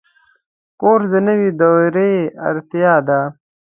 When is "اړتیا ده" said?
2.49-3.19